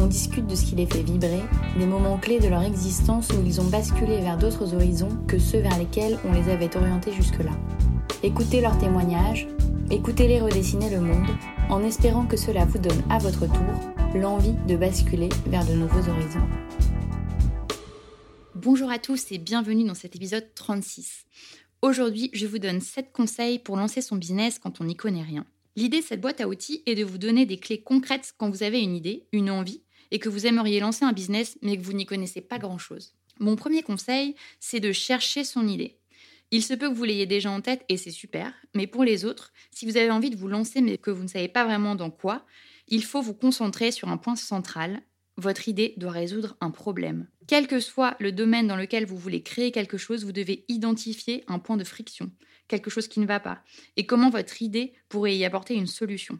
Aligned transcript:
On 0.00 0.06
discute 0.06 0.46
de 0.46 0.54
ce 0.54 0.64
qui 0.64 0.76
les 0.76 0.86
fait 0.86 1.02
vibrer, 1.02 1.42
des 1.76 1.84
moments 1.84 2.18
clés 2.18 2.38
de 2.38 2.46
leur 2.46 2.62
existence 2.62 3.30
où 3.30 3.44
ils 3.44 3.60
ont 3.60 3.68
basculé 3.68 4.20
vers 4.20 4.38
d'autres 4.38 4.72
horizons 4.72 5.18
que 5.26 5.40
ceux 5.40 5.58
vers 5.58 5.76
lesquels 5.76 6.16
on 6.24 6.32
les 6.32 6.48
avait 6.50 6.76
orientés 6.76 7.12
jusque-là. 7.12 7.50
Écoutez 8.22 8.60
leurs 8.60 8.78
témoignages, 8.78 9.48
écoutez-les 9.90 10.40
redessiner 10.40 10.88
le 10.90 11.00
monde, 11.00 11.26
en 11.68 11.82
espérant 11.82 12.26
que 12.26 12.36
cela 12.36 12.64
vous 12.64 12.78
donne 12.78 13.02
à 13.10 13.18
votre 13.18 13.46
tour 13.46 14.14
l'envie 14.14 14.54
de 14.68 14.76
basculer 14.76 15.30
vers 15.46 15.66
de 15.66 15.72
nouveaux 15.72 16.08
horizons. 16.08 16.46
Bonjour 18.54 18.92
à 18.92 18.98
tous 18.98 19.32
et 19.32 19.38
bienvenue 19.38 19.84
dans 19.84 19.94
cet 19.94 20.14
épisode 20.14 20.46
36. 20.54 21.24
Aujourd'hui, 21.82 22.30
je 22.32 22.46
vous 22.46 22.60
donne 22.60 22.80
7 22.80 23.12
conseils 23.12 23.58
pour 23.58 23.76
lancer 23.76 24.00
son 24.00 24.14
business 24.14 24.60
quand 24.60 24.80
on 24.80 24.84
n'y 24.84 24.96
connaît 24.96 25.22
rien. 25.22 25.44
L'idée 25.76 26.00
de 26.00 26.04
cette 26.04 26.20
boîte 26.20 26.40
à 26.40 26.48
outils 26.48 26.82
est 26.86 26.96
de 26.96 27.04
vous 27.04 27.18
donner 27.18 27.46
des 27.46 27.56
clés 27.56 27.80
concrètes 27.80 28.34
quand 28.36 28.50
vous 28.50 28.64
avez 28.64 28.80
une 28.80 28.96
idée, 28.96 29.28
une 29.30 29.48
envie, 29.48 29.82
et 30.10 30.18
que 30.18 30.28
vous 30.28 30.46
aimeriez 30.46 30.80
lancer 30.80 31.04
un 31.04 31.12
business 31.12 31.58
mais 31.62 31.76
que 31.76 31.82
vous 31.82 31.92
n'y 31.92 32.06
connaissez 32.06 32.40
pas 32.40 32.58
grand-chose. 32.58 33.14
Mon 33.40 33.56
premier 33.56 33.82
conseil, 33.82 34.34
c'est 34.60 34.80
de 34.80 34.92
chercher 34.92 35.44
son 35.44 35.68
idée. 35.68 35.98
Il 36.50 36.62
se 36.62 36.74
peut 36.74 36.88
que 36.88 36.94
vous 36.94 37.04
l'ayez 37.04 37.26
déjà 37.26 37.50
en 37.50 37.60
tête 37.60 37.84
et 37.88 37.96
c'est 37.96 38.10
super, 38.10 38.54
mais 38.74 38.86
pour 38.86 39.04
les 39.04 39.24
autres, 39.24 39.52
si 39.70 39.84
vous 39.84 39.96
avez 39.96 40.10
envie 40.10 40.30
de 40.30 40.36
vous 40.36 40.48
lancer 40.48 40.80
mais 40.80 40.96
que 40.96 41.10
vous 41.10 41.22
ne 41.22 41.28
savez 41.28 41.48
pas 41.48 41.64
vraiment 41.64 41.94
dans 41.94 42.10
quoi, 42.10 42.46
il 42.88 43.04
faut 43.04 43.20
vous 43.20 43.34
concentrer 43.34 43.90
sur 43.90 44.08
un 44.08 44.16
point 44.16 44.36
central. 44.36 45.02
Votre 45.36 45.68
idée 45.68 45.94
doit 45.98 46.10
résoudre 46.10 46.56
un 46.60 46.70
problème. 46.70 47.28
Quel 47.46 47.66
que 47.66 47.80
soit 47.80 48.16
le 48.18 48.32
domaine 48.32 48.66
dans 48.66 48.76
lequel 48.76 49.06
vous 49.06 49.18
voulez 49.18 49.42
créer 49.42 49.72
quelque 49.72 49.98
chose, 49.98 50.24
vous 50.24 50.32
devez 50.32 50.64
identifier 50.68 51.44
un 51.48 51.58
point 51.58 51.76
de 51.76 51.84
friction, 51.84 52.30
quelque 52.66 52.90
chose 52.90 53.08
qui 53.08 53.20
ne 53.20 53.26
va 53.26 53.40
pas, 53.40 53.62
et 53.96 54.06
comment 54.06 54.30
votre 54.30 54.62
idée 54.62 54.94
pourrait 55.08 55.36
y 55.36 55.44
apporter 55.44 55.74
une 55.74 55.86
solution. 55.86 56.38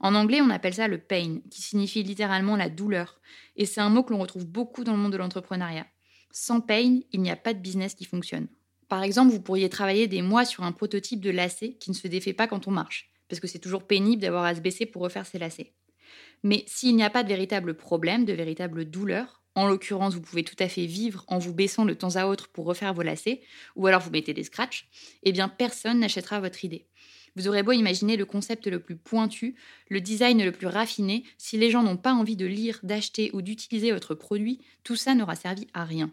En 0.00 0.14
anglais, 0.14 0.40
on 0.40 0.50
appelle 0.50 0.74
ça 0.74 0.88
le 0.88 0.98
pain, 0.98 1.40
qui 1.50 1.62
signifie 1.62 2.02
littéralement 2.02 2.56
la 2.56 2.68
douleur, 2.68 3.20
et 3.56 3.66
c'est 3.66 3.80
un 3.80 3.88
mot 3.88 4.02
que 4.02 4.12
l'on 4.12 4.18
retrouve 4.18 4.46
beaucoup 4.46 4.84
dans 4.84 4.92
le 4.92 4.98
monde 4.98 5.12
de 5.12 5.16
l'entrepreneuriat. 5.16 5.86
Sans 6.30 6.60
pain, 6.60 7.00
il 7.12 7.22
n'y 7.22 7.30
a 7.30 7.36
pas 7.36 7.54
de 7.54 7.58
business 7.58 7.94
qui 7.94 8.04
fonctionne. 8.04 8.48
Par 8.88 9.02
exemple, 9.02 9.32
vous 9.32 9.40
pourriez 9.40 9.68
travailler 9.68 10.06
des 10.06 10.22
mois 10.22 10.44
sur 10.44 10.62
un 10.62 10.72
prototype 10.72 11.20
de 11.20 11.30
lacet 11.30 11.74
qui 11.80 11.90
ne 11.90 11.96
se 11.96 12.08
défait 12.08 12.34
pas 12.34 12.46
quand 12.46 12.68
on 12.68 12.70
marche, 12.70 13.10
parce 13.28 13.40
que 13.40 13.48
c'est 13.48 13.58
toujours 13.58 13.86
pénible 13.86 14.22
d'avoir 14.22 14.44
à 14.44 14.54
se 14.54 14.60
baisser 14.60 14.86
pour 14.86 15.02
refaire 15.02 15.26
ses 15.26 15.38
lacets. 15.38 15.72
Mais 16.42 16.64
s'il 16.66 16.94
n'y 16.94 17.02
a 17.02 17.10
pas 17.10 17.22
de 17.22 17.28
véritable 17.28 17.74
problème, 17.74 18.24
de 18.24 18.32
véritable 18.32 18.84
douleur, 18.84 19.42
en 19.56 19.66
l'occurrence, 19.66 20.14
vous 20.14 20.20
pouvez 20.20 20.44
tout 20.44 20.56
à 20.58 20.68
fait 20.68 20.84
vivre 20.84 21.24
en 21.28 21.38
vous 21.38 21.54
baissant 21.54 21.86
de 21.86 21.94
temps 21.94 22.16
à 22.16 22.26
autre 22.26 22.48
pour 22.48 22.66
refaire 22.66 22.92
vos 22.92 23.02
lacets, 23.02 23.40
ou 23.74 23.86
alors 23.86 24.02
vous 24.02 24.10
mettez 24.10 24.34
des 24.34 24.44
scratchs, 24.44 24.88
eh 25.22 25.32
bien 25.32 25.48
personne 25.48 26.00
n'achètera 26.00 26.40
votre 26.40 26.64
idée. 26.64 26.86
Vous 27.36 27.48
aurez 27.48 27.62
beau 27.62 27.72
imaginer 27.72 28.16
le 28.16 28.24
concept 28.24 28.66
le 28.66 28.80
plus 28.80 28.96
pointu, 28.96 29.54
le 29.88 30.00
design 30.00 30.42
le 30.42 30.52
plus 30.52 30.66
raffiné, 30.66 31.22
si 31.36 31.58
les 31.58 31.70
gens 31.70 31.82
n'ont 31.82 31.98
pas 31.98 32.14
envie 32.14 32.36
de 32.36 32.46
lire, 32.46 32.80
d'acheter 32.82 33.30
ou 33.34 33.42
d'utiliser 33.42 33.92
votre 33.92 34.14
produit, 34.14 34.60
tout 34.82 34.96
ça 34.96 35.14
n'aura 35.14 35.36
servi 35.36 35.66
à 35.74 35.84
rien. 35.84 36.10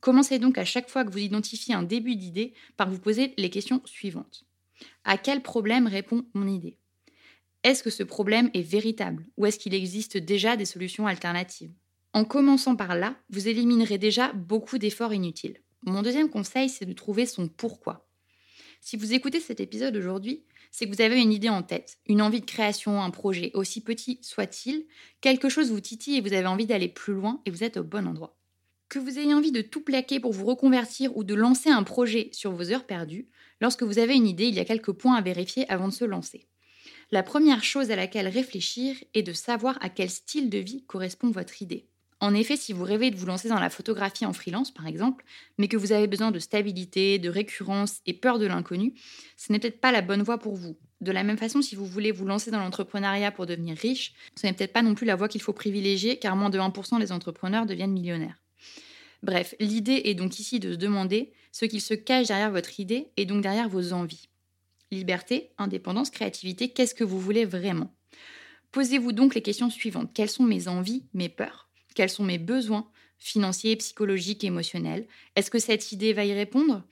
Commencez 0.00 0.38
donc 0.38 0.56
à 0.56 0.64
chaque 0.64 0.88
fois 0.88 1.04
que 1.04 1.10
vous 1.10 1.18
identifiez 1.18 1.74
un 1.74 1.82
début 1.82 2.14
d'idée 2.14 2.54
par 2.76 2.88
vous 2.88 3.00
poser 3.00 3.34
les 3.38 3.50
questions 3.50 3.82
suivantes. 3.84 4.44
À 5.04 5.18
quel 5.18 5.42
problème 5.42 5.88
répond 5.88 6.24
mon 6.32 6.46
idée? 6.46 6.78
Est-ce 7.64 7.82
que 7.82 7.90
ce 7.90 8.04
problème 8.04 8.50
est 8.54 8.62
véritable 8.62 9.26
ou 9.36 9.46
est-ce 9.46 9.58
qu'il 9.58 9.74
existe 9.74 10.16
déjà 10.16 10.56
des 10.56 10.64
solutions 10.64 11.08
alternatives? 11.08 11.72
En 12.12 12.24
commençant 12.24 12.76
par 12.76 12.94
là, 12.94 13.16
vous 13.30 13.48
éliminerez 13.48 13.98
déjà 13.98 14.32
beaucoup 14.32 14.78
d'efforts 14.78 15.12
inutiles. 15.12 15.60
Mon 15.82 16.02
deuxième 16.02 16.30
conseil, 16.30 16.68
c'est 16.68 16.86
de 16.86 16.92
trouver 16.92 17.26
son 17.26 17.48
pourquoi. 17.48 18.05
Si 18.88 18.96
vous 18.96 19.14
écoutez 19.14 19.40
cet 19.40 19.58
épisode 19.58 19.96
aujourd'hui, 19.96 20.44
c'est 20.70 20.86
que 20.86 20.94
vous 20.94 21.02
avez 21.02 21.20
une 21.20 21.32
idée 21.32 21.48
en 21.48 21.64
tête, 21.64 21.98
une 22.06 22.22
envie 22.22 22.40
de 22.40 22.46
création, 22.46 23.02
un 23.02 23.10
projet, 23.10 23.50
aussi 23.54 23.82
petit 23.82 24.20
soit-il, 24.22 24.86
quelque 25.20 25.48
chose 25.48 25.72
vous 25.72 25.80
titille 25.80 26.18
et 26.18 26.20
vous 26.20 26.34
avez 26.34 26.46
envie 26.46 26.66
d'aller 26.66 26.86
plus 26.86 27.12
loin 27.12 27.42
et 27.44 27.50
vous 27.50 27.64
êtes 27.64 27.78
au 27.78 27.82
bon 27.82 28.06
endroit. 28.06 28.38
Que 28.88 29.00
vous 29.00 29.18
ayez 29.18 29.34
envie 29.34 29.50
de 29.50 29.60
tout 29.60 29.80
plaquer 29.80 30.20
pour 30.20 30.32
vous 30.32 30.46
reconvertir 30.46 31.16
ou 31.16 31.24
de 31.24 31.34
lancer 31.34 31.68
un 31.68 31.82
projet 31.82 32.28
sur 32.30 32.52
vos 32.52 32.70
heures 32.70 32.86
perdues, 32.86 33.26
lorsque 33.60 33.82
vous 33.82 33.98
avez 33.98 34.14
une 34.14 34.28
idée, 34.28 34.46
il 34.46 34.54
y 34.54 34.60
a 34.60 34.64
quelques 34.64 34.92
points 34.92 35.16
à 35.16 35.20
vérifier 35.20 35.68
avant 35.68 35.88
de 35.88 35.92
se 35.92 36.04
lancer. 36.04 36.46
La 37.10 37.24
première 37.24 37.64
chose 37.64 37.90
à 37.90 37.96
laquelle 37.96 38.28
réfléchir 38.28 38.94
est 39.14 39.24
de 39.24 39.32
savoir 39.32 39.78
à 39.80 39.88
quel 39.88 40.10
style 40.10 40.48
de 40.48 40.58
vie 40.58 40.84
correspond 40.84 41.32
votre 41.32 41.60
idée. 41.60 41.88
En 42.20 42.34
effet, 42.34 42.56
si 42.56 42.72
vous 42.72 42.84
rêvez 42.84 43.10
de 43.10 43.16
vous 43.16 43.26
lancer 43.26 43.48
dans 43.48 43.60
la 43.60 43.68
photographie 43.68 44.24
en 44.24 44.32
freelance, 44.32 44.72
par 44.72 44.86
exemple, 44.86 45.24
mais 45.58 45.68
que 45.68 45.76
vous 45.76 45.92
avez 45.92 46.06
besoin 46.06 46.30
de 46.30 46.38
stabilité, 46.38 47.18
de 47.18 47.28
récurrence 47.28 48.00
et 48.06 48.14
peur 48.14 48.38
de 48.38 48.46
l'inconnu, 48.46 48.94
ce 49.36 49.52
n'est 49.52 49.58
peut-être 49.58 49.80
pas 49.80 49.92
la 49.92 50.00
bonne 50.00 50.22
voie 50.22 50.38
pour 50.38 50.56
vous. 50.56 50.78
De 51.02 51.12
la 51.12 51.24
même 51.24 51.36
façon, 51.36 51.60
si 51.60 51.74
vous 51.74 51.84
voulez 51.84 52.12
vous 52.12 52.24
lancer 52.24 52.50
dans 52.50 52.58
l'entrepreneuriat 52.58 53.32
pour 53.32 53.44
devenir 53.44 53.76
riche, 53.76 54.14
ce 54.34 54.46
n'est 54.46 54.54
peut-être 54.54 54.72
pas 54.72 54.80
non 54.80 54.94
plus 54.94 55.04
la 55.04 55.14
voie 55.14 55.28
qu'il 55.28 55.42
faut 55.42 55.52
privilégier, 55.52 56.18
car 56.18 56.36
moins 56.36 56.48
de 56.48 56.58
1% 56.58 56.98
des 56.98 57.12
entrepreneurs 57.12 57.66
deviennent 57.66 57.92
millionnaires. 57.92 58.42
Bref, 59.22 59.54
l'idée 59.60 60.02
est 60.04 60.14
donc 60.14 60.38
ici 60.38 60.58
de 60.58 60.72
se 60.72 60.76
demander 60.76 61.32
ce 61.52 61.66
qu'il 61.66 61.82
se 61.82 61.94
cache 61.94 62.28
derrière 62.28 62.50
votre 62.50 62.80
idée 62.80 63.08
et 63.18 63.26
donc 63.26 63.42
derrière 63.42 63.68
vos 63.68 63.92
envies. 63.92 64.28
Liberté, 64.90 65.50
indépendance, 65.58 66.10
créativité, 66.10 66.70
qu'est-ce 66.70 66.94
que 66.94 67.04
vous 67.04 67.20
voulez 67.20 67.44
vraiment? 67.44 67.92
Posez-vous 68.72 69.12
donc 69.12 69.34
les 69.34 69.42
questions 69.42 69.70
suivantes. 69.70 70.10
Quelles 70.14 70.30
sont 70.30 70.44
mes 70.44 70.68
envies, 70.68 71.04
mes 71.12 71.28
peurs? 71.28 71.65
Quels 71.96 72.10
sont 72.10 72.22
mes 72.22 72.38
besoins 72.38 72.88
financiers, 73.18 73.76
psychologiques, 73.76 74.44
émotionnels. 74.44 75.06
Est-ce 75.34 75.50
que 75.50 75.58
cette 75.58 75.90
idée 75.92 76.12
va 76.12 76.24
y 76.24 76.34
répondre? 76.34 76.84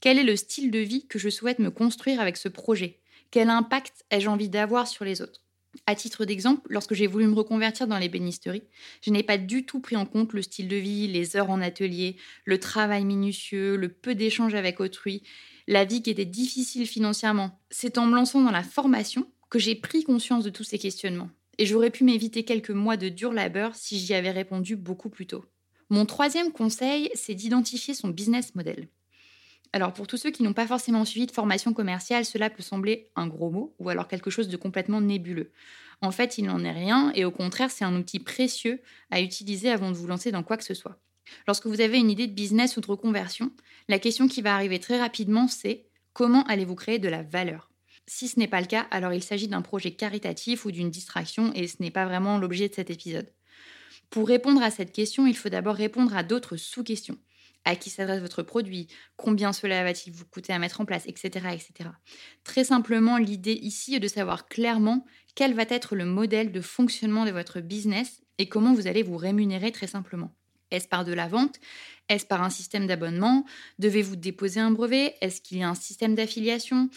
Quel 0.00 0.18
est 0.18 0.24
le 0.24 0.36
style 0.36 0.70
de 0.70 0.78
vie 0.78 1.06
que 1.06 1.18
je 1.18 1.28
souhaite 1.28 1.58
me 1.58 1.70
construire 1.70 2.20
avec 2.20 2.36
ce 2.36 2.48
projet? 2.48 3.00
Quel 3.30 3.48
impact 3.48 4.04
ai-je 4.10 4.28
envie 4.28 4.48
d'avoir 4.48 4.86
sur 4.86 5.04
les 5.04 5.22
autres? 5.22 5.42
À 5.86 5.94
titre 5.94 6.24
d'exemple, 6.24 6.66
lorsque 6.68 6.94
j'ai 6.94 7.06
voulu 7.06 7.26
me 7.26 7.34
reconvertir 7.34 7.86
dans 7.86 7.98
l'ébénisterie, 7.98 8.64
je 9.02 9.10
n'ai 9.10 9.22
pas 9.22 9.38
du 9.38 9.64
tout 9.64 9.80
pris 9.80 9.96
en 9.96 10.04
compte 10.04 10.32
le 10.32 10.42
style 10.42 10.68
de 10.68 10.76
vie, 10.76 11.06
les 11.06 11.36
heures 11.36 11.50
en 11.50 11.60
atelier, 11.60 12.16
le 12.44 12.58
travail 12.58 13.04
minutieux, 13.04 13.76
le 13.76 13.88
peu 13.88 14.14
d'échanges 14.14 14.54
avec 14.54 14.80
autrui, 14.80 15.22
la 15.68 15.84
vie 15.84 16.02
qui 16.02 16.10
était 16.10 16.24
difficile 16.24 16.86
financièrement. 16.86 17.60
C'est 17.70 17.98
en 17.98 18.06
me 18.06 18.16
lançant 18.16 18.42
dans 18.42 18.50
la 18.50 18.64
formation 18.64 19.30
que 19.48 19.60
j'ai 19.60 19.76
pris 19.76 20.02
conscience 20.02 20.44
de 20.44 20.50
tous 20.50 20.64
ces 20.64 20.78
questionnements 20.78 21.30
et 21.60 21.66
j'aurais 21.66 21.90
pu 21.90 22.04
m'éviter 22.04 22.42
quelques 22.42 22.70
mois 22.70 22.96
de 22.96 23.10
dur 23.10 23.34
labeur 23.34 23.74
si 23.74 23.98
j'y 23.98 24.14
avais 24.14 24.30
répondu 24.30 24.76
beaucoup 24.76 25.10
plus 25.10 25.26
tôt. 25.26 25.44
Mon 25.90 26.06
troisième 26.06 26.52
conseil, 26.52 27.10
c'est 27.14 27.34
d'identifier 27.34 27.92
son 27.92 28.08
business 28.08 28.54
model. 28.54 28.88
Alors 29.74 29.92
pour 29.92 30.06
tous 30.06 30.16
ceux 30.16 30.30
qui 30.30 30.42
n'ont 30.42 30.54
pas 30.54 30.66
forcément 30.66 31.04
suivi 31.04 31.26
de 31.26 31.32
formation 31.32 31.74
commerciale, 31.74 32.24
cela 32.24 32.48
peut 32.48 32.62
sembler 32.62 33.10
un 33.14 33.26
gros 33.26 33.50
mot 33.50 33.74
ou 33.78 33.90
alors 33.90 34.08
quelque 34.08 34.30
chose 34.30 34.48
de 34.48 34.56
complètement 34.56 35.02
nébuleux. 35.02 35.52
En 36.00 36.10
fait, 36.10 36.38
il 36.38 36.46
n'en 36.46 36.64
est 36.64 36.72
rien 36.72 37.12
et 37.14 37.26
au 37.26 37.30
contraire, 37.30 37.70
c'est 37.70 37.84
un 37.84 37.94
outil 37.94 38.20
précieux 38.20 38.80
à 39.10 39.20
utiliser 39.20 39.68
avant 39.68 39.90
de 39.90 39.96
vous 39.96 40.06
lancer 40.06 40.32
dans 40.32 40.42
quoi 40.42 40.56
que 40.56 40.64
ce 40.64 40.72
soit. 40.72 40.98
Lorsque 41.46 41.66
vous 41.66 41.82
avez 41.82 41.98
une 41.98 42.10
idée 42.10 42.26
de 42.26 42.32
business 42.32 42.78
ou 42.78 42.80
de 42.80 42.86
reconversion, 42.86 43.52
la 43.86 43.98
question 43.98 44.28
qui 44.28 44.40
va 44.40 44.54
arriver 44.54 44.78
très 44.78 44.98
rapidement, 44.98 45.46
c'est 45.46 45.84
comment 46.14 46.42
allez-vous 46.44 46.74
créer 46.74 46.98
de 46.98 47.08
la 47.10 47.22
valeur? 47.22 47.69
Si 48.06 48.28
ce 48.28 48.38
n'est 48.38 48.48
pas 48.48 48.60
le 48.60 48.66
cas, 48.66 48.86
alors 48.90 49.12
il 49.12 49.22
s'agit 49.22 49.48
d'un 49.48 49.62
projet 49.62 49.92
caritatif 49.92 50.64
ou 50.64 50.72
d'une 50.72 50.90
distraction 50.90 51.52
et 51.54 51.68
ce 51.68 51.76
n'est 51.80 51.90
pas 51.90 52.06
vraiment 52.06 52.38
l'objet 52.38 52.68
de 52.68 52.74
cet 52.74 52.90
épisode. 52.90 53.32
Pour 54.10 54.26
répondre 54.26 54.62
à 54.62 54.70
cette 54.70 54.92
question, 54.92 55.26
il 55.26 55.36
faut 55.36 55.48
d'abord 55.48 55.76
répondre 55.76 56.16
à 56.16 56.22
d'autres 56.22 56.56
sous-questions. 56.56 57.18
À 57.64 57.76
qui 57.76 57.90
s'adresse 57.90 58.22
votre 58.22 58.42
produit? 58.42 58.88
Combien 59.16 59.52
cela 59.52 59.84
va-t-il 59.84 60.12
vous 60.12 60.24
coûter 60.24 60.52
à 60.52 60.58
mettre 60.58 60.80
en 60.80 60.86
place? 60.86 61.04
Etc. 61.06 61.28
etc. 61.52 61.90
Très 62.42 62.64
simplement, 62.64 63.18
l'idée 63.18 63.52
ici 63.52 63.94
est 63.94 64.00
de 64.00 64.08
savoir 64.08 64.48
clairement 64.48 65.04
quel 65.34 65.54
va 65.54 65.64
être 65.68 65.94
le 65.94 66.06
modèle 66.06 66.52
de 66.52 66.60
fonctionnement 66.60 67.24
de 67.24 67.30
votre 67.30 67.60
business 67.60 68.22
et 68.38 68.48
comment 68.48 68.72
vous 68.72 68.86
allez 68.86 69.02
vous 69.02 69.18
rémunérer 69.18 69.72
très 69.72 69.86
simplement. 69.86 70.34
Est-ce 70.70 70.88
par 70.88 71.04
de 71.04 71.12
la 71.12 71.28
vente? 71.28 71.56
Est-ce 72.08 72.26
par 72.26 72.42
un 72.42 72.50
système 72.50 72.86
d'abonnement? 72.86 73.44
Devez-vous 73.78 74.16
déposer 74.16 74.60
un 74.60 74.70
brevet? 74.70 75.16
Est-ce 75.20 75.40
qu'il 75.40 75.58
y 75.58 75.62
a 75.62 75.68
un 75.68 75.74
système 75.74 76.14
d'affiliation? 76.14 76.88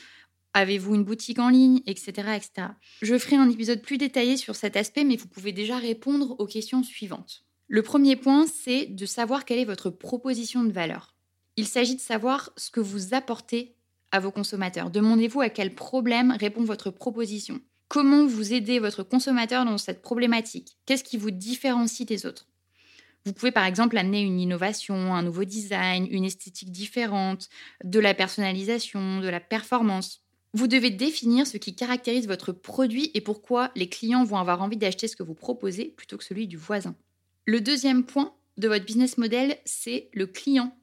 Avez-vous 0.53 0.95
une 0.95 1.03
boutique 1.03 1.39
en 1.39 1.49
ligne, 1.49 1.81
etc., 1.87 2.11
etc. 2.35 2.67
Je 3.01 3.17
ferai 3.17 3.37
un 3.37 3.49
épisode 3.49 3.81
plus 3.81 3.97
détaillé 3.97 4.37
sur 4.37 4.55
cet 4.55 4.75
aspect, 4.75 5.03
mais 5.03 5.15
vous 5.15 5.27
pouvez 5.27 5.51
déjà 5.51 5.77
répondre 5.77 6.35
aux 6.39 6.45
questions 6.45 6.83
suivantes. 6.83 7.43
Le 7.67 7.81
premier 7.81 8.15
point, 8.15 8.45
c'est 8.45 8.85
de 8.85 9.05
savoir 9.05 9.45
quelle 9.45 9.59
est 9.59 9.65
votre 9.65 9.89
proposition 9.89 10.63
de 10.63 10.71
valeur. 10.71 11.15
Il 11.55 11.67
s'agit 11.67 11.95
de 11.95 12.01
savoir 12.01 12.51
ce 12.57 12.69
que 12.69 12.79
vous 12.79 13.13
apportez 13.13 13.75
à 14.11 14.19
vos 14.19 14.31
consommateurs. 14.31 14.91
Demandez-vous 14.91 15.41
à 15.41 15.49
quel 15.49 15.73
problème 15.73 16.35
répond 16.39 16.63
votre 16.63 16.91
proposition. 16.91 17.59
Comment 17.87 18.25
vous 18.25 18.53
aidez 18.53 18.79
votre 18.79 19.03
consommateur 19.03 19.65
dans 19.65 19.77
cette 19.77 20.01
problématique? 20.01 20.77
Qu'est-ce 20.85 21.03
qui 21.03 21.17
vous 21.17 21.31
différencie 21.31 22.07
des 22.07 22.25
autres? 22.25 22.47
Vous 23.25 23.33
pouvez 23.33 23.51
par 23.51 23.65
exemple 23.65 23.97
amener 23.97 24.21
une 24.21 24.39
innovation, 24.39 25.15
un 25.15 25.23
nouveau 25.23 25.45
design, 25.45 26.07
une 26.09 26.25
esthétique 26.25 26.71
différente, 26.71 27.49
de 27.83 27.99
la 27.99 28.13
personnalisation, 28.13 29.19
de 29.19 29.29
la 29.29 29.39
performance. 29.39 30.22
Vous 30.55 30.67
devez 30.67 30.91
définir 30.91 31.47
ce 31.47 31.57
qui 31.57 31.75
caractérise 31.75 32.27
votre 32.27 32.51
produit 32.51 33.09
et 33.15 33.21
pourquoi 33.21 33.71
les 33.75 33.89
clients 33.89 34.23
vont 34.23 34.37
avoir 34.37 34.61
envie 34.61 34.77
d'acheter 34.77 35.07
ce 35.07 35.15
que 35.15 35.23
vous 35.23 35.33
proposez 35.33 35.85
plutôt 35.85 36.17
que 36.17 36.23
celui 36.23 36.47
du 36.47 36.57
voisin. 36.57 36.95
Le 37.45 37.59
deuxième 37.59 38.05
point 38.05 38.35
de 38.57 38.67
votre 38.67 38.85
business 38.85 39.17
model, 39.17 39.57
c'est 39.65 40.09
le 40.13 40.27
client. 40.27 40.77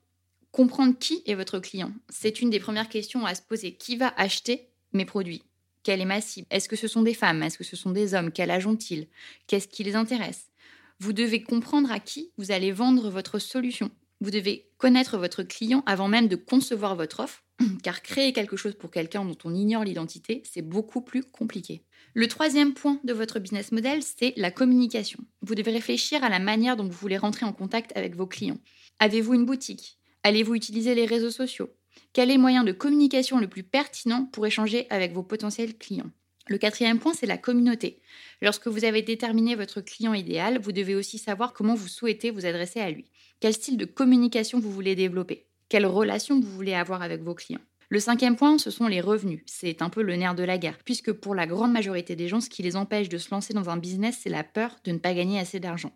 Comprendre 0.50 0.98
qui 0.98 1.22
est 1.24 1.36
votre 1.36 1.60
client. 1.60 1.92
C'est 2.08 2.40
une 2.40 2.50
des 2.50 2.58
premières 2.58 2.88
questions 2.88 3.24
à 3.24 3.36
se 3.36 3.42
poser. 3.42 3.76
Qui 3.76 3.96
va 3.96 4.12
acheter 4.16 4.70
mes 4.92 5.04
produits? 5.04 5.44
Quelle 5.84 6.00
est 6.00 6.04
ma 6.04 6.20
cible? 6.20 6.48
Est-ce 6.50 6.68
que 6.68 6.74
ce 6.74 6.88
sont 6.88 7.02
des 7.02 7.14
femmes? 7.14 7.44
Est-ce 7.44 7.56
que 7.56 7.62
ce 7.62 7.76
sont 7.76 7.92
des 7.92 8.14
hommes? 8.14 8.32
Quel 8.32 8.50
âge 8.50 8.66
ont-ils? 8.66 9.06
Qu'est-ce 9.46 9.68
qui 9.68 9.84
les 9.84 9.94
intéresse? 9.94 10.50
Vous 10.98 11.12
devez 11.12 11.44
comprendre 11.44 11.92
à 11.92 12.00
qui 12.00 12.32
vous 12.36 12.50
allez 12.50 12.72
vendre 12.72 13.08
votre 13.08 13.38
solution. 13.38 13.92
Vous 14.20 14.32
devez 14.32 14.68
connaître 14.76 15.16
votre 15.16 15.44
client 15.44 15.84
avant 15.86 16.08
même 16.08 16.28
de 16.28 16.36
concevoir 16.36 16.96
votre 16.96 17.20
offre, 17.20 17.44
car 17.82 18.02
créer 18.02 18.32
quelque 18.32 18.56
chose 18.56 18.74
pour 18.74 18.90
quelqu'un 18.90 19.24
dont 19.24 19.36
on 19.44 19.54
ignore 19.54 19.84
l'identité, 19.84 20.42
c'est 20.50 20.62
beaucoup 20.62 21.00
plus 21.00 21.22
compliqué. 21.22 21.82
Le 22.14 22.26
troisième 22.26 22.74
point 22.74 22.98
de 23.04 23.12
votre 23.12 23.38
business 23.38 23.72
model, 23.72 24.02
c'est 24.02 24.34
la 24.36 24.50
communication. 24.50 25.20
Vous 25.42 25.54
devez 25.54 25.70
réfléchir 25.70 26.24
à 26.24 26.28
la 26.28 26.38
manière 26.38 26.76
dont 26.76 26.84
vous 26.84 26.90
voulez 26.90 27.18
rentrer 27.18 27.46
en 27.46 27.52
contact 27.52 27.96
avec 27.96 28.16
vos 28.16 28.26
clients. 28.26 28.58
Avez-vous 28.98 29.34
une 29.34 29.46
boutique? 29.46 29.98
Allez-vous 30.22 30.54
utiliser 30.54 30.94
les 30.94 31.06
réseaux 31.06 31.30
sociaux? 31.30 31.70
Quel 32.12 32.30
est 32.30 32.34
le 32.34 32.40
moyen 32.40 32.64
de 32.64 32.72
communication 32.72 33.38
le 33.38 33.48
plus 33.48 33.62
pertinent 33.62 34.26
pour 34.32 34.46
échanger 34.46 34.86
avec 34.90 35.12
vos 35.12 35.22
potentiels 35.22 35.78
clients? 35.78 36.10
Le 36.48 36.58
quatrième 36.58 36.98
point, 36.98 37.14
c'est 37.14 37.26
la 37.26 37.38
communauté. 37.38 38.00
Lorsque 38.42 38.66
vous 38.66 38.84
avez 38.84 39.02
déterminé 39.02 39.54
votre 39.54 39.80
client 39.80 40.14
idéal, 40.14 40.58
vous 40.60 40.72
devez 40.72 40.96
aussi 40.96 41.16
savoir 41.16 41.52
comment 41.52 41.74
vous 41.74 41.86
souhaitez 41.86 42.32
vous 42.32 42.44
adresser 42.44 42.80
à 42.80 42.90
lui. 42.90 43.10
Quel 43.38 43.54
style 43.54 43.76
de 43.76 43.84
communication 43.84 44.58
vous 44.58 44.72
voulez 44.72 44.96
développer? 44.96 45.49
Quelle 45.70 45.86
relation 45.86 46.40
vous 46.40 46.50
voulez 46.50 46.74
avoir 46.74 47.00
avec 47.00 47.22
vos 47.22 47.36
clients? 47.36 47.60
Le 47.90 48.00
cinquième 48.00 48.34
point, 48.34 48.58
ce 48.58 48.72
sont 48.72 48.88
les 48.88 49.00
revenus. 49.00 49.42
C'est 49.46 49.82
un 49.82 49.88
peu 49.88 50.02
le 50.02 50.16
nerf 50.16 50.34
de 50.34 50.42
la 50.42 50.58
guerre, 50.58 50.80
puisque 50.84 51.12
pour 51.12 51.32
la 51.32 51.46
grande 51.46 51.70
majorité 51.70 52.16
des 52.16 52.26
gens, 52.26 52.40
ce 52.40 52.50
qui 52.50 52.64
les 52.64 52.74
empêche 52.74 53.08
de 53.08 53.18
se 53.18 53.30
lancer 53.30 53.54
dans 53.54 53.70
un 53.70 53.76
business, 53.76 54.18
c'est 54.20 54.30
la 54.30 54.42
peur 54.42 54.74
de 54.82 54.90
ne 54.90 54.98
pas 54.98 55.14
gagner 55.14 55.38
assez 55.38 55.60
d'argent. 55.60 55.92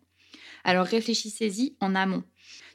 Alors 0.63 0.87
réfléchissez-y 0.87 1.77
en 1.81 1.97
amont. 1.97 2.23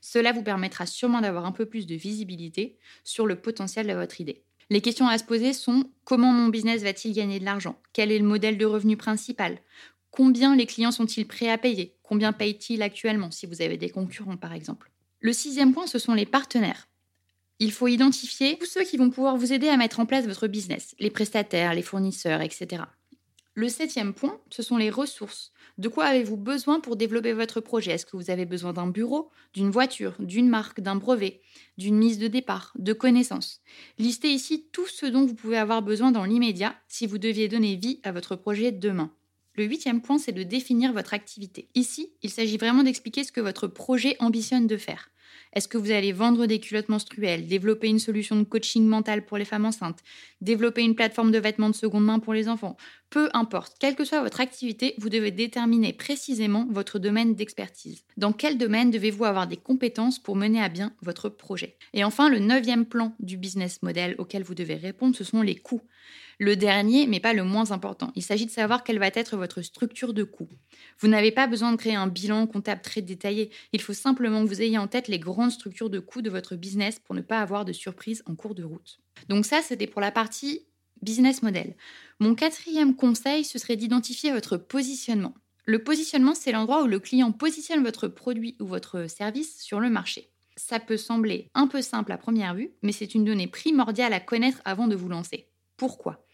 Cela 0.01 0.33
vous 0.33 0.43
permettra 0.43 0.85
sûrement 0.85 1.21
d'avoir 1.21 1.45
un 1.45 1.53
peu 1.53 1.65
plus 1.65 1.87
de 1.87 1.95
visibilité 1.95 2.77
sur 3.05 3.25
le 3.25 3.37
potentiel 3.37 3.87
de 3.87 3.93
votre 3.93 4.19
idée. 4.19 4.43
Les 4.69 4.81
questions 4.81 5.07
à 5.07 5.17
se 5.17 5.23
poser 5.23 5.53
sont 5.53 5.89
comment 6.03 6.33
mon 6.33 6.49
business 6.49 6.83
va-t-il 6.83 7.15
gagner 7.15 7.39
de 7.39 7.45
l'argent? 7.45 7.81
Quel 7.93 8.11
est 8.11 8.19
le 8.19 8.27
modèle 8.27 8.57
de 8.57 8.65
revenu 8.65 8.97
principal? 8.97 9.59
Combien 10.11 10.53
les 10.53 10.65
clients 10.65 10.91
sont-ils 10.91 11.25
prêts 11.25 11.49
à 11.49 11.57
payer? 11.57 11.95
Combien 12.03 12.33
payent-ils 12.33 12.81
actuellement 12.81 13.31
si 13.31 13.45
vous 13.45 13.61
avez 13.61 13.77
des 13.77 13.89
concurrents 13.89 14.35
par 14.35 14.51
exemple? 14.51 14.91
Le 15.21 15.33
sixième 15.33 15.73
point, 15.73 15.87
ce 15.87 15.99
sont 15.99 16.13
les 16.13 16.25
partenaires. 16.25 16.87
Il 17.59 17.73
faut 17.73 17.87
identifier 17.87 18.57
tous 18.57 18.65
ceux 18.65 18.83
qui 18.85 18.95
vont 18.95 19.09
pouvoir 19.09 19.35
vous 19.35 19.51
aider 19.51 19.67
à 19.67 19.75
mettre 19.75 19.99
en 19.99 20.05
place 20.05 20.25
votre 20.25 20.47
business, 20.47 20.95
les 20.99 21.09
prestataires, 21.09 21.73
les 21.73 21.81
fournisseurs, 21.81 22.41
etc. 22.41 22.83
Le 23.53 23.67
septième 23.67 24.13
point, 24.13 24.39
ce 24.49 24.63
sont 24.63 24.77
les 24.77 24.89
ressources. 24.89 25.51
De 25.77 25.89
quoi 25.89 26.05
avez-vous 26.05 26.37
besoin 26.37 26.79
pour 26.79 26.95
développer 26.95 27.33
votre 27.33 27.59
projet? 27.59 27.91
Est-ce 27.91 28.05
que 28.05 28.15
vous 28.15 28.31
avez 28.31 28.45
besoin 28.45 28.71
d'un 28.71 28.87
bureau, 28.87 29.29
d'une 29.53 29.71
voiture, 29.71 30.15
d'une 30.19 30.47
marque, 30.47 30.79
d'un 30.79 30.95
brevet, 30.95 31.41
d'une 31.77 31.97
mise 31.97 32.19
de 32.19 32.27
départ, 32.27 32.71
de 32.77 32.93
connaissances? 32.93 33.59
Listez 33.97 34.29
ici 34.29 34.69
tout 34.71 34.87
ce 34.87 35.05
dont 35.05 35.25
vous 35.25 35.35
pouvez 35.35 35.57
avoir 35.57 35.81
besoin 35.81 36.13
dans 36.13 36.23
l'immédiat 36.23 36.75
si 36.87 37.05
vous 37.05 37.17
deviez 37.17 37.49
donner 37.49 37.75
vie 37.75 37.99
à 38.03 38.13
votre 38.13 38.37
projet 38.37 38.71
demain. 38.71 39.11
Le 39.55 39.65
huitième 39.65 40.01
point, 40.01 40.17
c'est 40.17 40.31
de 40.31 40.43
définir 40.43 40.93
votre 40.93 41.13
activité. 41.13 41.67
Ici, 41.75 42.11
il 42.21 42.29
s'agit 42.29 42.57
vraiment 42.57 42.83
d'expliquer 42.83 43.23
ce 43.23 43.31
que 43.31 43.41
votre 43.41 43.67
projet 43.67 44.15
ambitionne 44.19 44.67
de 44.67 44.77
faire. 44.77 45.09
Est-ce 45.53 45.67
que 45.67 45.77
vous 45.77 45.91
allez 45.91 46.11
vendre 46.11 46.45
des 46.45 46.59
culottes 46.59 46.89
menstruelles, 46.89 47.47
développer 47.47 47.87
une 47.87 47.99
solution 47.99 48.35
de 48.35 48.43
coaching 48.43 48.85
mental 48.85 49.25
pour 49.25 49.37
les 49.37 49.45
femmes 49.45 49.65
enceintes, 49.65 49.99
développer 50.41 50.83
une 50.83 50.95
plateforme 50.95 51.31
de 51.31 51.39
vêtements 51.39 51.69
de 51.69 51.75
seconde 51.75 52.05
main 52.05 52.19
pour 52.19 52.33
les 52.33 52.47
enfants? 52.47 52.77
Peu 53.09 53.29
importe, 53.33 53.75
quelle 53.79 53.95
que 53.95 54.05
soit 54.05 54.21
votre 54.21 54.41
activité, 54.41 54.93
vous 54.99 55.09
devez 55.09 55.31
déterminer 55.31 55.93
précisément 55.93 56.67
votre 56.69 56.99
domaine 56.99 57.33
d'expertise. 57.33 58.03
Dans 58.17 58.33
quel 58.33 58.59
domaine 58.59 58.91
devez-vous 58.91 59.25
avoir 59.25 59.47
des 59.47 59.57
compétences 59.57 60.19
pour 60.19 60.35
mener 60.35 60.61
à 60.61 60.69
bien 60.69 60.93
votre 61.01 61.29
projet? 61.29 61.75
Et 61.93 62.03
enfin, 62.03 62.29
le 62.29 62.37
neuvième 62.37 62.85
plan 62.85 63.15
du 63.19 63.35
business 63.35 63.81
model 63.81 64.13
auquel 64.19 64.43
vous 64.43 64.53
devez 64.53 64.75
répondre, 64.75 65.15
ce 65.15 65.23
sont 65.23 65.41
les 65.41 65.55
coûts. 65.55 65.81
Le 66.41 66.55
dernier, 66.55 67.05
mais 67.05 67.19
pas 67.19 67.33
le 67.33 67.43
moins 67.43 67.71
important, 67.71 68.13
il 68.15 68.23
s'agit 68.23 68.45
de 68.45 68.51
savoir 68.51 68.85
quelle 68.85 68.97
va 68.97 69.07
être 69.07 69.35
votre 69.35 69.61
structure 69.61 70.13
de 70.13 70.23
coûts. 70.23 70.47
Vous 70.99 71.09
n'avez 71.09 71.31
pas 71.31 71.47
besoin 71.47 71.73
de 71.73 71.77
créer 71.77 71.95
un 71.95 72.07
bilan 72.07 72.47
comptable 72.47 72.81
très 72.81 73.01
détaillé, 73.01 73.49
il 73.73 73.81
faut 73.81 73.91
simplement 73.91 74.43
que 74.43 74.47
vous 74.47 74.61
ayez 74.61 74.77
en 74.77 74.87
tête 74.87 75.09
les 75.09 75.19
grandes 75.39 75.51
structures 75.51 75.89
de 75.89 75.99
coûts 75.99 76.21
de 76.21 76.29
votre 76.29 76.57
business 76.57 76.99
pour 76.99 77.15
ne 77.15 77.21
pas 77.21 77.39
avoir 77.39 77.63
de 77.63 77.71
surprises 77.71 78.23
en 78.25 78.35
cours 78.35 78.55
de 78.55 78.63
route. 78.63 78.99
Donc 79.29 79.45
ça, 79.45 79.61
c'était 79.61 79.87
pour 79.87 80.01
la 80.01 80.11
partie 80.11 80.65
business 81.01 81.41
model. 81.41 81.75
Mon 82.19 82.35
quatrième 82.35 82.93
conseil, 82.93 83.45
ce 83.45 83.57
serait 83.57 83.77
d'identifier 83.77 84.33
votre 84.33 84.57
positionnement. 84.57 85.33
Le 85.65 85.81
positionnement, 85.81 86.35
c'est 86.35 86.51
l'endroit 86.51 86.83
où 86.83 86.87
le 86.87 86.99
client 86.99 87.31
positionne 87.31 87.83
votre 87.83 88.09
produit 88.09 88.57
ou 88.59 88.65
votre 88.65 89.09
service 89.09 89.61
sur 89.61 89.79
le 89.79 89.89
marché. 89.89 90.29
Ça 90.57 90.77
peut 90.79 90.97
sembler 90.97 91.49
un 91.53 91.67
peu 91.67 91.81
simple 91.81 92.11
à 92.11 92.17
première 92.17 92.53
vue, 92.53 92.71
mais 92.81 92.91
c'est 92.91 93.15
une 93.15 93.23
donnée 93.23 93.47
primordiale 93.47 94.11
à 94.11 94.19
connaître 94.19 94.61
avant 94.65 94.87
de 94.87 94.95
vous 94.97 95.07
lancer. 95.07 95.47
Pourquoi? 95.77 96.25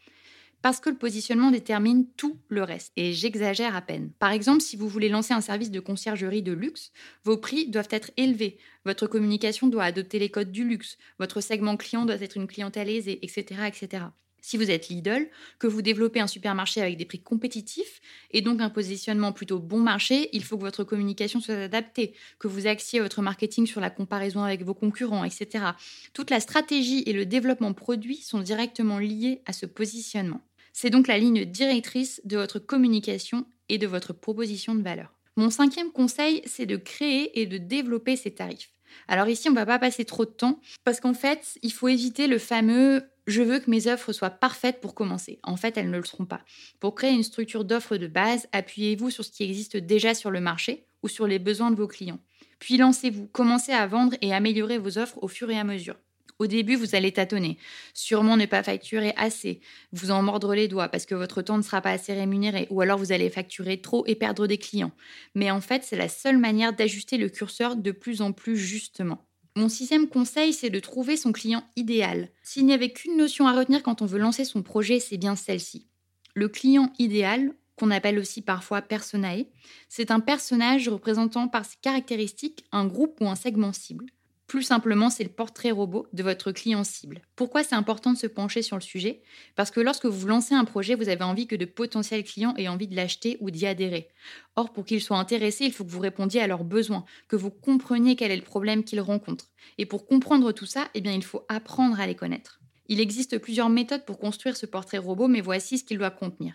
Parce 0.65 0.79
que 0.79 0.89
le 0.89 0.95
positionnement 0.95 1.51
détermine 1.51 2.07
tout 2.17 2.39
le 2.49 2.63
reste. 2.63 2.91
Et 2.95 3.13
j'exagère 3.13 3.75
à 3.75 3.83
peine. 3.83 4.09
Par 4.17 4.31
exemple, 4.31 4.61
si 4.61 4.75
vous 4.75 4.89
voulez 4.89 5.09
lancer 5.09 5.31
un 5.31 5.39
service 5.39 5.69
de 5.69 5.79
conciergerie 5.79 6.41
de 6.41 6.53
luxe, 6.53 6.91
vos 7.23 7.37
prix 7.37 7.67
doivent 7.67 7.89
être 7.91 8.09
élevés, 8.17 8.57
votre 8.83 9.05
communication 9.05 9.67
doit 9.67 9.83
adopter 9.83 10.17
les 10.17 10.29
codes 10.29 10.51
du 10.51 10.67
luxe, 10.67 10.97
votre 11.19 11.39
segment 11.39 11.77
client 11.77 12.07
doit 12.07 12.19
être 12.19 12.35
une 12.35 12.47
clientèle 12.47 12.89
aisée, 12.89 13.19
etc. 13.21 13.61
etc. 13.67 14.05
Si 14.41 14.57
vous 14.57 14.71
êtes 14.71 14.89
Lidl, 14.89 15.27
que 15.59 15.67
vous 15.67 15.83
développez 15.83 16.19
un 16.19 16.27
supermarché 16.27 16.81
avec 16.81 16.97
des 16.97 17.05
prix 17.05 17.19
compétitifs 17.19 18.01
et 18.31 18.41
donc 18.41 18.59
un 18.59 18.71
positionnement 18.71 19.33
plutôt 19.33 19.59
bon 19.59 19.79
marché, 19.79 20.29
il 20.33 20.43
faut 20.43 20.57
que 20.57 20.61
votre 20.61 20.83
communication 20.83 21.39
soit 21.41 21.55
adaptée, 21.55 22.13
que 22.39 22.47
vous 22.47 22.65
axiez 22.65 22.99
votre 22.99 23.21
marketing 23.21 23.67
sur 23.67 23.81
la 23.81 23.91
comparaison 23.91 24.41
avec 24.41 24.63
vos 24.63 24.73
concurrents, 24.73 25.23
etc. 25.23 25.65
Toute 26.13 26.31
la 26.31 26.39
stratégie 26.39 27.03
et 27.05 27.13
le 27.13 27.27
développement 27.27 27.73
produit 27.73 28.17
sont 28.17 28.39
directement 28.39 28.97
liés 28.97 29.41
à 29.45 29.53
ce 29.53 29.67
positionnement. 29.67 30.41
C'est 30.77 30.89
donc 30.89 31.07
la 31.07 31.17
ligne 31.17 31.45
directrice 31.45 32.19
de 32.25 32.35
votre 32.35 32.59
communication 32.59 33.45
et 33.69 33.77
de 33.77 33.87
votre 33.87 34.11
proposition 34.11 34.75
de 34.75 34.81
valeur. 34.81 35.13
Mon 35.37 35.49
cinquième 35.49 35.89
conseil, 35.89 36.41
c'est 36.45 36.65
de 36.65 36.75
créer 36.75 37.39
et 37.39 37.45
de 37.45 37.57
développer 37.57 38.17
ces 38.17 38.31
tarifs. 38.31 38.73
Alors 39.07 39.29
ici, 39.29 39.47
on 39.47 39.53
ne 39.53 39.55
va 39.55 39.65
pas 39.65 39.79
passer 39.79 40.03
trop 40.03 40.25
de 40.25 40.31
temps 40.31 40.59
parce 40.83 40.99
qu'en 40.99 41.13
fait, 41.13 41.57
il 41.61 41.71
faut 41.71 41.87
éviter 41.87 42.27
le 42.27 42.39
fameux 42.39 43.03
je 43.25 43.41
veux 43.41 43.59
que 43.59 43.71
mes 43.71 43.87
offres 43.87 44.11
soient 44.11 44.29
parfaites 44.29 44.81
pour 44.81 44.93
commencer. 44.93 45.39
En 45.43 45.55
fait, 45.55 45.77
elles 45.77 45.89
ne 45.89 45.97
le 45.97 46.03
seront 46.03 46.25
pas. 46.25 46.41
Pour 46.81 46.93
créer 46.93 47.13
une 47.13 47.23
structure 47.23 47.63
d'offres 47.63 47.95
de 47.95 48.05
base, 48.05 48.47
appuyez-vous 48.51 49.09
sur 49.09 49.23
ce 49.23 49.31
qui 49.31 49.43
existe 49.43 49.77
déjà 49.77 50.13
sur 50.13 50.29
le 50.29 50.41
marché 50.41 50.85
ou 51.03 51.07
sur 51.07 51.25
les 51.25 51.39
besoins 51.39 51.71
de 51.71 51.77
vos 51.77 51.87
clients. 51.87 52.19
Puis 52.59 52.75
lancez-vous, 52.75 53.27
commencez 53.27 53.71
à 53.71 53.87
vendre 53.87 54.15
et 54.21 54.33
améliorer 54.33 54.77
vos 54.77 54.97
offres 54.97 55.23
au 55.23 55.29
fur 55.29 55.49
et 55.49 55.57
à 55.57 55.63
mesure. 55.63 55.95
Au 56.37 56.47
début, 56.47 56.75
vous 56.75 56.95
allez 56.95 57.13
tâtonner, 57.13 57.57
sûrement 57.93 58.35
ne 58.35 58.45
pas 58.45 58.61
facturer 58.61 59.13
assez, 59.15 59.61
vous 59.93 60.11
en 60.11 60.21
mordre 60.21 60.53
les 60.53 60.67
doigts 60.67 60.89
parce 60.89 61.05
que 61.05 61.15
votre 61.15 61.41
temps 61.41 61.57
ne 61.57 61.63
sera 61.63 61.79
pas 61.79 61.91
assez 61.91 62.13
rémunéré, 62.13 62.67
ou 62.69 62.81
alors 62.81 62.97
vous 62.97 63.13
allez 63.13 63.29
facturer 63.29 63.79
trop 63.79 64.05
et 64.05 64.15
perdre 64.15 64.45
des 64.45 64.57
clients. 64.57 64.91
Mais 65.33 65.49
en 65.49 65.61
fait, 65.61 65.83
c'est 65.83 65.95
la 65.95 66.09
seule 66.09 66.37
manière 66.37 66.73
d'ajuster 66.73 67.17
le 67.17 67.29
curseur 67.29 67.77
de 67.77 67.91
plus 67.91 68.21
en 68.21 68.33
plus 68.33 68.57
justement. 68.57 69.25
Mon 69.55 69.69
sixième 69.69 70.09
conseil, 70.09 70.51
c'est 70.51 70.69
de 70.69 70.81
trouver 70.81 71.15
son 71.15 71.31
client 71.31 71.63
idéal. 71.77 72.29
S'il 72.43 72.65
n'y 72.65 72.73
avait 72.73 72.91
qu'une 72.91 73.15
notion 73.15 73.47
à 73.47 73.57
retenir 73.57 73.81
quand 73.81 74.01
on 74.01 74.05
veut 74.05 74.19
lancer 74.19 74.43
son 74.43 74.61
projet, 74.61 74.99
c'est 74.99 75.17
bien 75.17 75.37
celle-ci. 75.37 75.87
Le 76.33 76.49
client 76.49 76.91
idéal, 76.99 77.53
qu'on 77.77 77.91
appelle 77.91 78.19
aussi 78.19 78.41
parfois 78.41 78.81
personae, 78.81 79.45
c'est 79.87 80.11
un 80.11 80.19
personnage 80.19 80.89
représentant 80.89 81.47
par 81.47 81.63
ses 81.63 81.77
caractéristiques 81.81 82.65
un 82.73 82.85
groupe 82.85 83.17
ou 83.21 83.27
un 83.29 83.35
segment 83.35 83.71
cible. 83.71 84.07
Plus 84.47 84.61
simplement, 84.61 85.09
c'est 85.09 85.23
le 85.23 85.31
portrait 85.31 85.71
robot 85.71 86.05
de 86.13 86.21
votre 86.21 86.51
client 86.51 86.83
cible. 86.83 87.21
Pourquoi 87.35 87.63
c'est 87.63 87.73
important 87.73 88.13
de 88.13 88.17
se 88.17 88.27
pencher 88.27 88.61
sur 88.61 88.77
le 88.77 88.81
sujet? 88.81 89.23
Parce 89.55 89.71
que 89.71 89.79
lorsque 89.79 90.05
vous 90.05 90.27
lancez 90.27 90.53
un 90.53 90.65
projet, 90.65 90.93
vous 90.93 91.09
avez 91.09 91.23
envie 91.23 91.47
que 91.47 91.55
de 91.55 91.65
potentiels 91.65 92.23
clients 92.23 92.53
aient 92.55 92.67
envie 92.67 92.87
de 92.87 92.95
l'acheter 92.95 93.37
ou 93.39 93.49
d'y 93.49 93.65
adhérer. 93.65 94.07
Or, 94.55 94.71
pour 94.71 94.85
qu'ils 94.85 95.01
soient 95.01 95.17
intéressés, 95.17 95.65
il 95.65 95.71
faut 95.71 95.83
que 95.83 95.89
vous 95.89 95.99
répondiez 95.99 96.41
à 96.41 96.47
leurs 96.47 96.63
besoins, 96.63 97.05
que 97.27 97.35
vous 97.35 97.49
compreniez 97.49 98.15
quel 98.15 98.29
est 98.29 98.37
le 98.37 98.43
problème 98.43 98.83
qu'ils 98.83 99.01
rencontrent. 99.01 99.49
Et 99.79 99.87
pour 99.87 100.05
comprendre 100.05 100.51
tout 100.51 100.67
ça, 100.67 100.89
eh 100.93 101.01
bien, 101.01 101.13
il 101.13 101.23
faut 101.23 101.43
apprendre 101.49 101.99
à 101.99 102.05
les 102.05 102.15
connaître. 102.15 102.59
Il 102.87 102.99
existe 102.99 103.39
plusieurs 103.39 103.69
méthodes 103.69 104.05
pour 104.05 104.19
construire 104.19 104.55
ce 104.57 104.67
portrait 104.67 104.99
robot, 104.99 105.27
mais 105.27 105.41
voici 105.41 105.79
ce 105.79 105.83
qu'il 105.83 105.97
doit 105.97 106.11
contenir. 106.11 106.53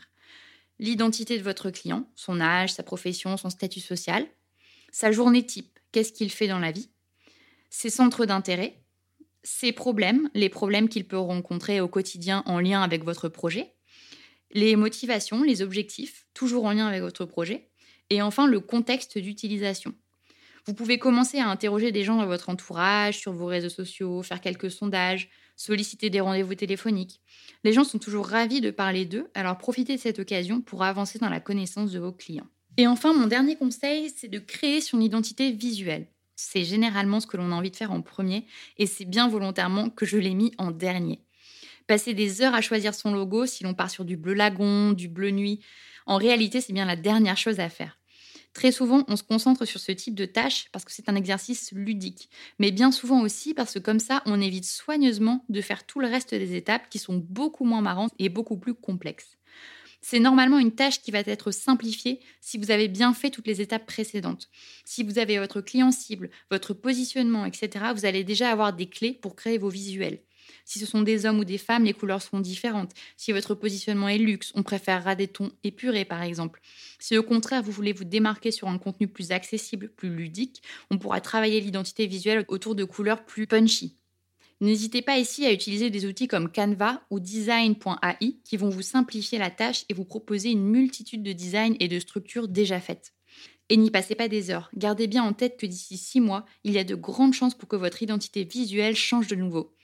L'identité 0.78 1.36
de 1.36 1.42
votre 1.42 1.70
client, 1.70 2.08
son 2.14 2.40
âge, 2.40 2.72
sa 2.72 2.84
profession, 2.84 3.36
son 3.36 3.50
statut 3.50 3.80
social, 3.80 4.26
sa 4.92 5.10
journée 5.10 5.44
type, 5.44 5.78
qu'est-ce 5.90 6.12
qu'il 6.12 6.30
fait 6.30 6.48
dans 6.48 6.60
la 6.60 6.70
vie, 6.70 6.89
ses 7.70 7.90
centres 7.90 8.26
d'intérêt, 8.26 8.82
ses 9.42 9.72
problèmes, 9.72 10.28
les 10.34 10.48
problèmes 10.48 10.88
qu'il 10.88 11.06
peut 11.06 11.18
rencontrer 11.18 11.80
au 11.80 11.88
quotidien 11.88 12.42
en 12.46 12.60
lien 12.60 12.82
avec 12.82 13.04
votre 13.04 13.28
projet, 13.28 13.72
les 14.52 14.76
motivations, 14.76 15.42
les 15.42 15.62
objectifs, 15.62 16.26
toujours 16.34 16.64
en 16.64 16.72
lien 16.72 16.86
avec 16.86 17.00
votre 17.00 17.24
projet, 17.24 17.70
et 18.10 18.20
enfin 18.20 18.46
le 18.46 18.60
contexte 18.60 19.16
d'utilisation. 19.16 19.94
Vous 20.66 20.74
pouvez 20.74 20.98
commencer 20.98 21.38
à 21.38 21.48
interroger 21.48 21.90
des 21.90 22.04
gens 22.04 22.16
dans 22.16 22.26
votre 22.26 22.50
entourage, 22.50 23.18
sur 23.18 23.32
vos 23.32 23.46
réseaux 23.46 23.70
sociaux, 23.70 24.22
faire 24.22 24.40
quelques 24.40 24.70
sondages, 24.70 25.30
solliciter 25.56 26.10
des 26.10 26.20
rendez-vous 26.20 26.54
téléphoniques. 26.54 27.20
Les 27.64 27.72
gens 27.72 27.84
sont 27.84 27.98
toujours 27.98 28.26
ravis 28.26 28.60
de 28.60 28.70
parler 28.70 29.04
d'eux, 29.04 29.30
alors 29.34 29.56
profitez 29.56 29.96
de 29.96 30.00
cette 30.00 30.18
occasion 30.18 30.60
pour 30.60 30.82
avancer 30.82 31.18
dans 31.18 31.30
la 31.30 31.40
connaissance 31.40 31.92
de 31.92 31.98
vos 31.98 32.12
clients. 32.12 32.48
Et 32.76 32.86
enfin, 32.86 33.14
mon 33.14 33.26
dernier 33.26 33.56
conseil, 33.56 34.10
c'est 34.14 34.28
de 34.28 34.38
créer 34.38 34.80
son 34.80 35.00
identité 35.00 35.50
visuelle. 35.50 36.08
C'est 36.42 36.64
généralement 36.64 37.20
ce 37.20 37.26
que 37.26 37.36
l'on 37.36 37.52
a 37.52 37.54
envie 37.54 37.70
de 37.70 37.76
faire 37.76 37.92
en 37.92 38.00
premier, 38.00 38.46
et 38.78 38.86
c'est 38.86 39.04
bien 39.04 39.28
volontairement 39.28 39.90
que 39.90 40.06
je 40.06 40.16
l'ai 40.16 40.34
mis 40.34 40.52
en 40.58 40.70
dernier. 40.70 41.20
Passer 41.86 42.14
des 42.14 42.40
heures 42.40 42.54
à 42.54 42.62
choisir 42.62 42.94
son 42.94 43.12
logo 43.12 43.46
si 43.46 43.62
l'on 43.62 43.74
part 43.74 43.90
sur 43.90 44.04
du 44.04 44.16
bleu 44.16 44.32
lagon, 44.32 44.92
du 44.92 45.08
bleu 45.08 45.30
nuit, 45.30 45.60
en 46.06 46.16
réalité, 46.16 46.60
c'est 46.60 46.72
bien 46.72 46.86
la 46.86 46.96
dernière 46.96 47.36
chose 47.36 47.60
à 47.60 47.68
faire. 47.68 47.98
Très 48.54 48.72
souvent, 48.72 49.04
on 49.06 49.16
se 49.16 49.22
concentre 49.22 49.64
sur 49.64 49.78
ce 49.80 49.92
type 49.92 50.14
de 50.14 50.24
tâche 50.24 50.68
parce 50.72 50.84
que 50.84 50.92
c'est 50.92 51.08
un 51.08 51.14
exercice 51.14 51.72
ludique, 51.72 52.30
mais 52.58 52.72
bien 52.72 52.90
souvent 52.90 53.20
aussi 53.20 53.54
parce 53.54 53.74
que 53.74 53.78
comme 53.78 54.00
ça, 54.00 54.22
on 54.26 54.40
évite 54.40 54.64
soigneusement 54.64 55.44
de 55.50 55.60
faire 55.60 55.84
tout 55.86 56.00
le 56.00 56.08
reste 56.08 56.34
des 56.34 56.56
étapes 56.56 56.88
qui 56.88 56.98
sont 56.98 57.16
beaucoup 57.16 57.64
moins 57.64 57.82
marrantes 57.82 58.12
et 58.18 58.28
beaucoup 58.30 58.56
plus 58.56 58.74
complexes. 58.74 59.39
C'est 60.02 60.18
normalement 60.18 60.58
une 60.58 60.74
tâche 60.74 61.00
qui 61.02 61.10
va 61.10 61.20
être 61.20 61.50
simplifiée 61.50 62.20
si 62.40 62.58
vous 62.58 62.70
avez 62.70 62.88
bien 62.88 63.12
fait 63.12 63.30
toutes 63.30 63.46
les 63.46 63.60
étapes 63.60 63.86
précédentes. 63.86 64.48
Si 64.84 65.02
vous 65.02 65.18
avez 65.18 65.38
votre 65.38 65.60
client 65.60 65.92
cible, 65.92 66.30
votre 66.50 66.74
positionnement, 66.74 67.44
etc., 67.44 67.86
vous 67.94 68.06
allez 68.06 68.24
déjà 68.24 68.50
avoir 68.50 68.72
des 68.72 68.86
clés 68.88 69.12
pour 69.12 69.36
créer 69.36 69.58
vos 69.58 69.68
visuels. 69.68 70.20
Si 70.64 70.78
ce 70.78 70.86
sont 70.86 71.02
des 71.02 71.26
hommes 71.26 71.38
ou 71.38 71.44
des 71.44 71.58
femmes, 71.58 71.84
les 71.84 71.92
couleurs 71.92 72.22
seront 72.22 72.40
différentes. 72.40 72.92
Si 73.16 73.32
votre 73.32 73.54
positionnement 73.54 74.08
est 74.08 74.18
luxe, 74.18 74.52
on 74.54 74.62
préférera 74.62 75.14
des 75.14 75.28
tons 75.28 75.52
épurés 75.64 76.04
par 76.04 76.22
exemple. 76.22 76.60
Si 76.98 77.16
au 77.16 77.22
contraire 77.22 77.62
vous 77.62 77.72
voulez 77.72 77.92
vous 77.92 78.04
démarquer 78.04 78.50
sur 78.50 78.68
un 78.68 78.78
contenu 78.78 79.08
plus 79.08 79.32
accessible, 79.32 79.90
plus 79.90 80.14
ludique, 80.14 80.62
on 80.90 80.98
pourra 80.98 81.20
travailler 81.20 81.60
l'identité 81.60 82.06
visuelle 82.06 82.44
autour 82.48 82.74
de 82.74 82.84
couleurs 82.84 83.24
plus 83.24 83.46
punchy. 83.46 83.99
N'hésitez 84.60 85.00
pas 85.00 85.18
ici 85.18 85.46
à 85.46 85.52
utiliser 85.52 85.88
des 85.88 86.04
outils 86.04 86.28
comme 86.28 86.52
Canva 86.52 87.02
ou 87.10 87.18
design.ai 87.18 88.40
qui 88.44 88.56
vont 88.58 88.68
vous 88.68 88.82
simplifier 88.82 89.38
la 89.38 89.50
tâche 89.50 89.84
et 89.88 89.94
vous 89.94 90.04
proposer 90.04 90.50
une 90.50 90.64
multitude 90.64 91.22
de 91.22 91.32
designs 91.32 91.76
et 91.80 91.88
de 91.88 91.98
structures 91.98 92.46
déjà 92.46 92.78
faites. 92.78 93.14
Et 93.70 93.78
n'y 93.78 93.90
passez 93.90 94.14
pas 94.14 94.28
des 94.28 94.50
heures. 94.50 94.68
Gardez 94.76 95.06
bien 95.06 95.22
en 95.22 95.32
tête 95.32 95.56
que 95.58 95.64
d'ici 95.64 95.96
six 95.96 96.20
mois, 96.20 96.44
il 96.64 96.72
y 96.72 96.78
a 96.78 96.84
de 96.84 96.94
grandes 96.94 97.32
chances 97.32 97.56
pour 97.56 97.68
que 97.68 97.76
votre 97.76 98.02
identité 98.02 98.44
visuelle 98.44 98.96
change 98.96 99.28
de 99.28 99.36
nouveau. 99.36 99.74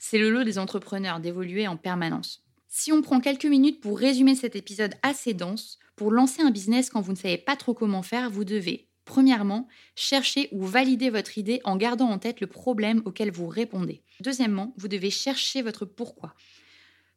C'est 0.00 0.18
le 0.18 0.30
lot 0.30 0.42
des 0.42 0.58
entrepreneurs 0.58 1.20
d'évoluer 1.20 1.68
en 1.68 1.76
permanence. 1.76 2.42
Si 2.66 2.90
on 2.90 3.02
prend 3.02 3.20
quelques 3.20 3.44
minutes 3.44 3.80
pour 3.80 3.98
résumer 3.98 4.34
cet 4.34 4.56
épisode 4.56 4.94
assez 5.02 5.32
dense, 5.32 5.78
pour 5.94 6.10
lancer 6.10 6.42
un 6.42 6.50
business 6.50 6.90
quand 6.90 7.00
vous 7.00 7.12
ne 7.12 7.16
savez 7.16 7.38
pas 7.38 7.54
trop 7.54 7.72
comment 7.72 8.02
faire, 8.02 8.30
vous 8.30 8.44
devez, 8.44 8.88
premièrement, 9.04 9.68
chercher 9.94 10.48
ou 10.52 10.64
valider 10.64 11.10
votre 11.10 11.38
idée 11.38 11.60
en 11.64 11.76
gardant 11.76 12.08
en 12.08 12.18
tête 12.18 12.40
le 12.40 12.46
problème 12.46 13.02
auquel 13.04 13.30
vous 13.30 13.46
répondez. 13.46 14.02
Deuxièmement, 14.20 14.74
vous 14.76 14.88
devez 14.88 15.10
chercher 15.10 15.62
votre 15.62 15.84
pourquoi. 15.84 16.34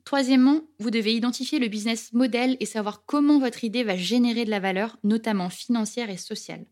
Troisièmement, 0.03 0.61
vous 0.79 0.89
devez 0.89 1.13
identifier 1.13 1.59
le 1.59 1.67
business 1.67 2.13
model 2.13 2.55
et 2.59 2.65
savoir 2.65 3.03
comment 3.05 3.39
votre 3.39 3.63
idée 3.63 3.83
va 3.83 3.97
générer 3.97 4.45
de 4.45 4.49
la 4.49 4.61
valeur, 4.61 4.97
notamment 5.03 5.49
financière 5.49 6.09
et 6.09 6.17
sociale. 6.17 6.65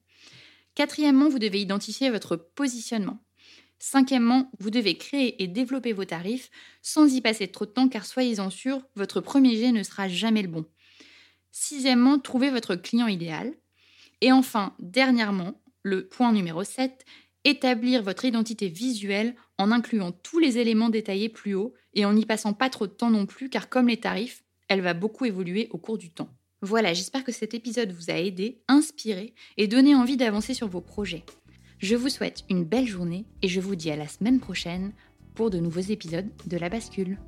Quatrièmement, 0.73 1.29
vous 1.29 1.39
devez 1.39 1.61
identifier 1.61 2.09
votre 2.09 2.35
positionnement. 2.35 3.19
Cinquièmement, 3.77 4.51
vous 4.59 4.69
devez 4.69 4.97
créer 4.97 5.43
et 5.43 5.47
développer 5.47 5.91
vos 5.91 6.05
tarifs 6.05 6.49
sans 6.81 7.13
y 7.13 7.21
passer 7.21 7.47
trop 7.49 7.65
de 7.65 7.71
temps 7.71 7.89
car 7.89 8.05
soyez-en 8.05 8.49
sûr, 8.49 8.81
votre 8.95 9.19
premier 9.19 9.57
jet 9.57 9.71
ne 9.71 9.83
sera 9.83 10.07
jamais 10.07 10.41
le 10.41 10.47
bon. 10.47 10.65
Sixièmement, 11.51 12.19
trouvez 12.19 12.49
votre 12.49 12.75
client 12.75 13.07
idéal. 13.07 13.53
Et 14.21 14.31
enfin, 14.31 14.73
dernièrement, 14.79 15.61
le 15.83 16.07
point 16.07 16.31
numéro 16.31 16.63
7, 16.63 17.05
établir 17.43 18.01
votre 18.01 18.25
identité 18.25 18.67
visuelle 18.67 19.35
en 19.57 19.71
incluant 19.71 20.11
tous 20.11 20.39
les 20.39 20.57
éléments 20.57 20.89
détaillés 20.89 21.29
plus 21.29 21.53
haut 21.53 21.73
et 21.93 22.05
en 22.05 22.13
n'y 22.13 22.25
passant 22.25 22.53
pas 22.53 22.69
trop 22.69 22.87
de 22.87 22.91
temps 22.91 23.11
non 23.11 23.25
plus 23.25 23.49
car 23.49 23.69
comme 23.69 23.87
les 23.87 23.99
tarifs, 23.99 24.43
elle 24.67 24.81
va 24.81 24.93
beaucoup 24.93 25.25
évoluer 25.25 25.67
au 25.71 25.77
cours 25.77 25.97
du 25.97 26.09
temps. 26.09 26.29
Voilà, 26.61 26.93
j'espère 26.93 27.23
que 27.23 27.31
cet 27.31 27.53
épisode 27.53 27.91
vous 27.91 28.09
a 28.09 28.15
aidé, 28.15 28.63
inspiré 28.67 29.35
et 29.57 29.67
donné 29.67 29.93
envie 29.93 30.17
d'avancer 30.17 30.55
sur 30.55 30.67
vos 30.67 30.81
projets. 30.81 31.23
Je 31.77 31.95
vous 31.95 32.09
souhaite 32.09 32.43
une 32.49 32.63
belle 32.63 32.87
journée 32.87 33.25
et 33.43 33.47
je 33.47 33.61
vous 33.61 33.75
dis 33.75 33.91
à 33.91 33.95
la 33.95 34.07
semaine 34.07 34.39
prochaine 34.39 34.93
pour 35.35 35.51
de 35.51 35.59
nouveaux 35.59 35.81
épisodes 35.81 36.29
de 36.47 36.57
La 36.57 36.69
Bascule. 36.69 37.19